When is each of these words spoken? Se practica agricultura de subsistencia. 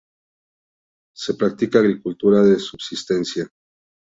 Se 1.15 1.35
practica 1.35 1.77
agricultura 1.77 2.41
de 2.41 2.57
subsistencia. 2.57 3.47